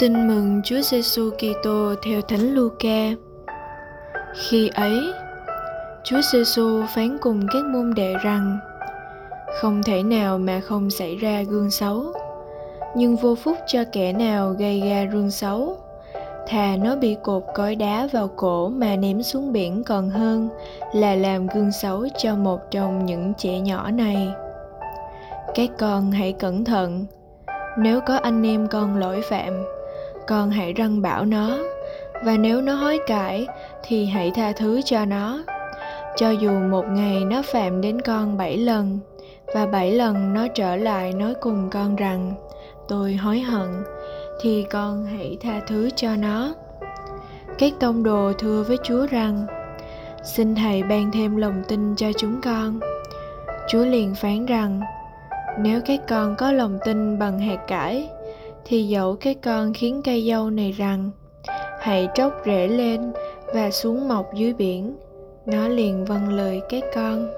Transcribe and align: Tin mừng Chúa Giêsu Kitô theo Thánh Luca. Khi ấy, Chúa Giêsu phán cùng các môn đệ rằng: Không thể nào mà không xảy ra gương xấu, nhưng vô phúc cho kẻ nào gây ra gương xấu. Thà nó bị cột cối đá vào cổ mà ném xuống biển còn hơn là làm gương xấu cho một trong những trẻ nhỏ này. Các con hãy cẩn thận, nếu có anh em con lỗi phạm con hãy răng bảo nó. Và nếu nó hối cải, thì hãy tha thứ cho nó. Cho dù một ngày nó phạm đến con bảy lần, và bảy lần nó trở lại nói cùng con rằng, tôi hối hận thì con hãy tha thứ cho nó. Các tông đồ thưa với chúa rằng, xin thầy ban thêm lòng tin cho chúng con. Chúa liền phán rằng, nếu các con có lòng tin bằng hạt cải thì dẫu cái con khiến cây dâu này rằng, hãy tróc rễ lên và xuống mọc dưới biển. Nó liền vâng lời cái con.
Tin 0.00 0.28
mừng 0.28 0.60
Chúa 0.64 0.80
Giêsu 0.80 1.30
Kitô 1.30 1.94
theo 2.02 2.20
Thánh 2.20 2.54
Luca. 2.54 3.10
Khi 4.34 4.68
ấy, 4.74 5.12
Chúa 6.04 6.20
Giêsu 6.32 6.82
phán 6.94 7.18
cùng 7.20 7.46
các 7.52 7.64
môn 7.64 7.94
đệ 7.94 8.14
rằng: 8.22 8.58
Không 9.60 9.82
thể 9.82 10.02
nào 10.02 10.38
mà 10.38 10.60
không 10.60 10.90
xảy 10.90 11.16
ra 11.16 11.42
gương 11.42 11.70
xấu, 11.70 12.12
nhưng 12.96 13.16
vô 13.16 13.34
phúc 13.34 13.56
cho 13.66 13.84
kẻ 13.92 14.12
nào 14.12 14.50
gây 14.58 14.80
ra 14.80 15.04
gương 15.04 15.30
xấu. 15.30 15.76
Thà 16.46 16.76
nó 16.76 16.96
bị 16.96 17.16
cột 17.22 17.42
cối 17.54 17.74
đá 17.74 18.08
vào 18.12 18.28
cổ 18.36 18.68
mà 18.68 18.96
ném 18.96 19.22
xuống 19.22 19.52
biển 19.52 19.84
còn 19.84 20.10
hơn 20.10 20.48
là 20.94 21.14
làm 21.14 21.46
gương 21.46 21.72
xấu 21.72 22.06
cho 22.18 22.34
một 22.36 22.70
trong 22.70 23.06
những 23.06 23.32
trẻ 23.38 23.60
nhỏ 23.60 23.90
này. 23.90 24.28
Các 25.54 25.70
con 25.78 26.10
hãy 26.10 26.32
cẩn 26.32 26.64
thận, 26.64 27.06
nếu 27.78 28.00
có 28.00 28.16
anh 28.16 28.46
em 28.46 28.68
con 28.68 28.96
lỗi 28.96 29.20
phạm 29.30 29.64
con 30.30 30.50
hãy 30.50 30.72
răng 30.72 31.02
bảo 31.02 31.24
nó. 31.24 31.58
Và 32.24 32.36
nếu 32.36 32.60
nó 32.60 32.74
hối 32.74 32.98
cải, 33.06 33.46
thì 33.82 34.06
hãy 34.06 34.30
tha 34.34 34.52
thứ 34.52 34.80
cho 34.84 35.04
nó. 35.04 35.42
Cho 36.16 36.30
dù 36.30 36.50
một 36.50 36.84
ngày 36.90 37.24
nó 37.24 37.42
phạm 37.52 37.80
đến 37.80 38.00
con 38.00 38.36
bảy 38.36 38.56
lần, 38.56 38.98
và 39.54 39.66
bảy 39.66 39.92
lần 39.92 40.34
nó 40.34 40.46
trở 40.54 40.76
lại 40.76 41.12
nói 41.12 41.34
cùng 41.40 41.70
con 41.70 41.96
rằng, 41.96 42.34
tôi 42.88 43.14
hối 43.14 43.40
hận 43.40 43.68
thì 44.42 44.66
con 44.70 45.06
hãy 45.06 45.36
tha 45.40 45.60
thứ 45.66 45.90
cho 45.96 46.16
nó. 46.16 46.54
Các 47.58 47.72
tông 47.80 48.02
đồ 48.02 48.32
thưa 48.38 48.62
với 48.62 48.76
chúa 48.82 49.06
rằng, 49.06 49.46
xin 50.24 50.54
thầy 50.54 50.82
ban 50.82 51.10
thêm 51.12 51.36
lòng 51.36 51.62
tin 51.68 51.96
cho 51.96 52.12
chúng 52.18 52.40
con. 52.40 52.80
Chúa 53.68 53.84
liền 53.84 54.14
phán 54.14 54.46
rằng, 54.46 54.80
nếu 55.58 55.80
các 55.86 56.00
con 56.08 56.36
có 56.36 56.52
lòng 56.52 56.78
tin 56.84 57.18
bằng 57.18 57.38
hạt 57.38 57.58
cải 57.68 58.08
thì 58.70 58.82
dẫu 58.82 59.16
cái 59.16 59.34
con 59.34 59.72
khiến 59.72 60.02
cây 60.04 60.26
dâu 60.28 60.50
này 60.50 60.72
rằng, 60.72 61.10
hãy 61.80 62.08
tróc 62.14 62.32
rễ 62.46 62.68
lên 62.68 63.12
và 63.54 63.70
xuống 63.70 64.08
mọc 64.08 64.34
dưới 64.34 64.52
biển. 64.52 64.96
Nó 65.46 65.68
liền 65.68 66.04
vâng 66.04 66.28
lời 66.28 66.60
cái 66.68 66.82
con. 66.94 67.28